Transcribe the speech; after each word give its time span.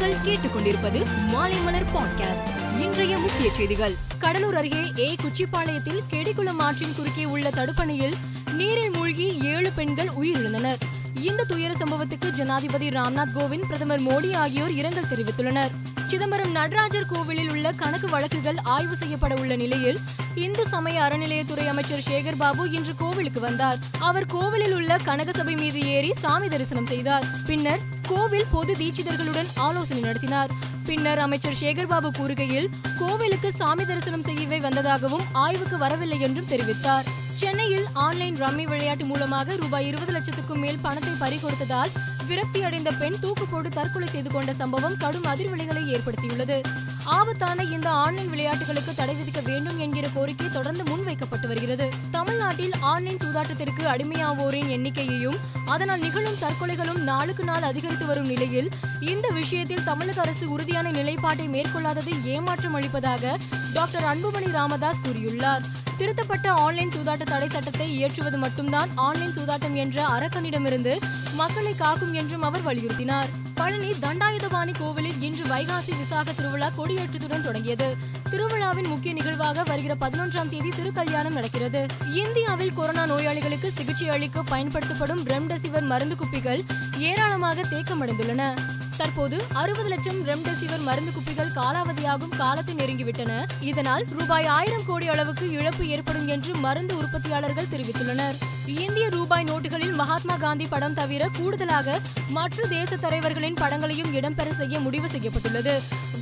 நீங்கள் 0.00 0.34
கேட்டுக்கொண்டிருப்பது 0.34 1.06
மாலைமலர் 1.34 1.84
பாட்காஸ்ட் 1.94 2.80
இன்றைய 2.80 3.18
முக்கிய 3.18 3.54
செய்திகள். 3.54 3.94
கடலூர் 4.18 4.56
அருகே 4.56 4.92
ஏ 4.98 5.16
குச்சிப்பாளையத்தில் 5.22 6.02
கெடிக்குளம் 6.10 6.58
ஆற்றின் 6.58 6.94
குறுக்கே 6.96 7.24
உள்ள 7.24 7.50
தடுப்பணையில் 7.50 8.12
நீரில் 8.52 8.90
மூழ்கி 8.90 9.38
ஏழு 9.42 9.72
பெண்கள் 9.72 10.10
உயிரிழந்தனர். 10.20 10.78
இந்த 11.14 11.44
துயர 11.44 11.74
சம்பவத்துக்கு 11.74 12.30
ஜனாதிபதி 12.30 12.88
ராம்நாத் 12.88 13.32
கோவிந்த் 13.34 13.66
பிரதமர் 13.66 14.02
மோடி 14.02 14.34
ஆகியோர் 14.34 14.70
இரங்கல் 14.70 15.06
தெரிவித்துள்ளனர். 15.14 15.70
சிதம்பரம் 16.08 16.50
நடராஜர் 16.50 17.06
கோவிலில் 17.06 17.50
உள்ள 17.50 17.72
கணக்கு 17.72 18.08
வழக்குகள் 18.08 18.56
ஆய்வு 18.62 18.96
செய்யப்பட 18.96 19.34
உள்ள 19.34 19.56
நிலையில் 19.56 19.98
இந்து 20.34 20.68
சமய 20.68 21.02
அறநிலையத்துறை 21.02 21.68
அமைச்சர் 21.68 22.04
சேகர் 22.10 22.36
பாபு 22.38 22.70
இன்று 22.70 22.94
கோவிலுக்கு 22.96 23.40
வந்தார். 23.40 23.78
அவர் 23.98 24.26
கோவிலில் 24.26 24.74
உள்ள 24.74 24.96
கனகசபை 24.96 25.56
மீது 25.56 25.80
ஏறி 25.80 26.12
சாமி 26.20 26.48
தரிசனம் 26.48 26.86
செய்தார். 26.86 27.24
பின்னர் 27.46 27.98
கோவில் 28.10 28.50
பொது 28.52 28.72
தீட்சிதர்களுடன் 28.74 29.48
ஆலோசனை 29.66 30.02
நடத்தினார். 30.02 30.52
பின்னர் 30.86 31.18
அமைச்சர் 31.18 31.58
சேகர்பாபு 31.60 32.08
கூறுகையில் 32.18 32.68
கோவிலுக்கு 32.98 33.48
சாமி 33.58 33.84
தரிசனம் 33.84 34.24
செய்யவே 34.28 34.58
வந்ததாகவும் 34.60 35.24
ஆய்வுக்கு 35.32 35.78
வரவில்லை 35.78 36.20
என்றும் 36.20 36.48
தெரிவித்தார். 36.48 37.08
சென்னையில் 37.42 37.86
ஆன்லைன் 38.06 38.36
ரம்மி 38.36 38.64
விளையாட்டு 38.64 39.04
மூலமாக 39.04 39.56
ரூபாய் 39.56 39.86
இருபது 39.86 40.12
லட்சத்துக்கும் 40.16 40.62
மேல் 40.64 40.80
பணத்தை 40.82 41.14
பறிகொடுத்ததால் 41.20 41.92
விரக்தி 42.30 42.60
அடைந்த 42.62 42.90
பெண் 43.00 43.18
தூக்கு 43.20 43.44
போடு 43.46 43.68
தற்கொலை 43.68 44.08
செய்து 44.08 44.30
கொண்ட 44.30 44.52
சம்பவம் 44.60 44.96
கடும் 44.96 45.26
அதிர்வலைகளை 45.32 45.82
ஏற்படுத்தியுள்ளது. 45.94 46.56
ஆபத்தான 47.04 47.62
இந்த 47.76 47.88
ஆன்லைன் 47.90 48.28
விளையாட்டுகளுக்கு 48.28 48.92
தடை 48.94 49.14
விதிக்க 49.14 49.40
வேண்டும் 49.44 49.78
என்கிற 49.78 50.08
கோரிக்கை 50.14 50.48
தொடர்ந்து 50.52 50.84
முன்வைக்கப்பட்டு 50.84 51.46
வருகிறது. 51.46 51.86
தமிழ்நாட்டில் 52.10 52.72
ஆன்லைன் 52.80 53.20
சூதாட்டத்திற்கு 53.24 53.82
அடிமையாவோரின் 53.94 54.70
எண்ணிக்கையையும் 54.76 55.38
அதனால் 55.66 56.00
நிகழும் 56.00 56.38
தற்கொலைகளும் 56.40 57.02
நாளுக்கு 57.10 57.44
நாள் 57.44 57.62
அதிகரித்து 57.62 58.06
வரும் 58.06 58.26
நிலையில் 58.26 58.70
இந்த 59.00 59.26
விஷயத்தில் 59.40 59.84
தமிழக 59.84 60.20
அரசு 60.20 60.50
உறுதியான 60.50 60.90
நிலைப்பாட்டை 60.90 61.48
மேற்கொள்ளாதது 61.48 62.14
ஏமாற்றம் 62.24 62.74
அளிப்பதாக 62.74 63.38
டாக்டர் 63.72 64.08
அன்புமணி 64.12 64.50
ராமதாஸ் 64.50 65.04
கூறியுள்ளார். 65.04 65.66
திருத்தப்பட்ட 66.00 66.52
ஆன்லைன் 66.52 66.88
சூதாட்ட 66.88 67.24
தடை 67.24 67.48
சட்டத்தை 67.48 67.92
இயற்றுவது 67.92 68.38
மட்டும்தான் 68.38 68.90
ஆன்லைன் 68.94 69.32
சூதாட்டம் 69.32 69.72
என்ற 69.72 70.06
அரக்கனிடமிருந்து 70.06 70.98
மக்களை 71.32 71.74
காக்கும் 71.74 72.12
என்றும் 72.12 72.42
அவர் 72.42 72.64
வலியுறுத்தினார். 72.64 73.28
பழனி 73.54 73.90
தண்டாயுதபாணி 73.90 74.74
கோவிலில் 74.78 75.20
இன்று 75.20 75.44
வைகாசி 75.44 75.96
விசாக 75.96 76.32
திருவிழா 76.32 76.70
கொடியேற்றத்துடன் 76.78 77.42
தொடங்கியது. 77.42 77.96
திருவிழாவின் 78.30 78.88
முக்கிய 78.88 79.12
நிகழ்வாக 79.12 79.62
வருகிற 79.62 79.94
பதினொன்றாம் 80.00 80.48
தேதி 80.48 80.68
திருக்கல்யாணம் 80.68 81.36
நடக்கிறது. 81.38 81.86
இந்தியாவில் 82.14 82.72
கொரோனா 82.72 83.06
நோயாளிகளுக்கு 83.06 83.72
சிகிச்சை 83.72 84.08
அளிக்க 84.08 84.42
பயன்படுத்தப்படும் 84.42 85.24
ரெம்டெசிவர் 85.26 85.90
மருந்து 85.92 86.16
குப்பிகள் 86.16 86.64
ஏராளமாக 86.98 87.60
தேக்கமடைந்துள்ளன. 87.60 88.54
தற்போது 89.00 89.36
அறுபது 89.60 89.88
லட்சம் 89.88 90.18
ரெம்டெசிவிர் 90.28 90.84
மருந்து 90.88 91.12
குப்பிகள் 91.12 91.52
காலாவதியாகும் 91.58 92.34
காலத்தை 92.40 92.74
நெருங்கிவிட்டன. 92.74 93.32
இதனால் 93.70 94.04
ரூபாய் 94.16 94.48
ஆயிரம் 94.56 94.86
கோடி 94.88 95.06
அளவுக்கு 95.08 95.46
இழப்பு 95.58 95.84
ஏற்படும் 95.94 96.28
என்று 96.34 96.52
மருந்து 96.64 96.94
உற்பத்தியாளர்கள் 96.96 97.70
தெரிவித்துள்ளனர். 97.74 98.38
இந்திய 98.84 99.06
ரூபாய் 99.08 99.46
நோட்டுகளில் 99.50 99.94
மகாத்மா 100.00 100.34
காந்தி 100.44 100.66
படம் 100.74 100.96
தவிர 101.00 101.28
கூடுதலாக 101.38 101.98
மற்ற 102.36 102.66
தேச 102.74 102.96
தலைவர்களின் 102.96 103.60
படங்களையும் 103.62 104.12
இடம்பெற 104.18 104.50
செய்ய 104.60 104.80
முடிவு 104.80 105.08
செய்யப்பட்டுள்ளது. 105.08 105.74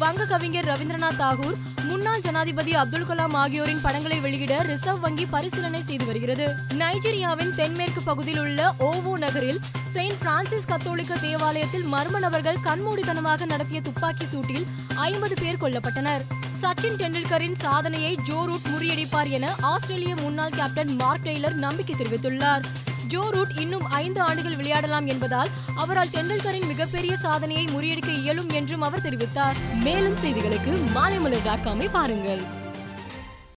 வங்க 0.03 0.25
கவிஞர் 0.25 0.71
ரவீந்திரநாத் 0.73 1.21
தாகூர் 1.23 1.59
முன்னாள் 1.89 2.25
ஜனாதிபதி 2.27 2.73
அப்துல் 2.83 3.09
கலாம் 3.11 3.37
ஆகியோரின் 3.43 3.83
படங்களை 3.85 4.21
வெளியிட 4.21 4.55
ரிசர்வ் 4.71 5.05
வங்கி 5.05 5.27
பரிசீலனை 5.35 5.83
செய்து 5.83 6.05
வருகிறது. 6.05 6.47
நைஜீரியாவின் 6.83 7.55
தென்மேற்கு 7.61 8.03
பகுதியில் 8.09 8.41
உள்ள 8.41 8.63
ஓவோ 8.89 9.13
நகரில் 9.25 9.61
செயின்ட் 9.93 10.21
பிரான்சிஸ் 10.23 10.67
கத்தோலிக்க 10.67 11.15
தேவாலயத்தில் 11.27 11.87
மர்ம 11.95 12.19
நபர்கள் 12.25 12.61
கண்மூடித்தனமாக 12.69 13.47
நடத்திய 13.47 13.81
துப்பாக்கி 13.81 14.25
சூட்டில் 14.25 14.67
ஐம்பது 14.95 15.35
பேர் 15.41 15.61
கொல்லப்பட்டனர். 15.61 16.23
சச்சின் 16.63 16.99
டெண்டுல்கரின் 17.01 17.57
சாதனையை 17.59 18.19
ஜோ 18.25 18.45
ரூட் 18.45 18.69
முறியடிப்பார் 18.73 19.29
என 19.29 19.55
ஆஸ்திரேலிய 19.61 20.17
முன்னாள் 20.17 20.51
கேப்டன் 20.51 20.93
மார்க் 20.97 21.25
டெய்லர் 21.25 21.57
நம்பிக்கை 21.65 21.97
தெரிவித்துள்ளார். 21.97 22.65
ஜோ 23.09 23.23
ரூட் 23.31 23.53
இன்னும் 23.59 23.87
ஐந்து 23.91 24.21
ஆண்டுகள் 24.21 24.57
விளையாடலாம் 24.57 25.07
என்பதால் 25.07 25.49
அவரால் 25.75 26.09
டெண்டுல்கரின் 26.09 26.67
மிகப்பெரிய 26.67 27.17
சாதனையை 27.17 27.65
முறியடிக்க 27.65 28.11
இயலும் 28.23 28.49
என்றும் 28.49 28.83
அவர் 28.83 29.01
தெரிவித்தார். 29.01 29.59
மேலும் 29.83 30.17
செய்திகளுக்கு 30.23 30.75
மாலைமலர் 30.95 31.45
டாட் 31.45 31.67
காமை 31.67 31.89
பாருங்கள். 31.93 32.43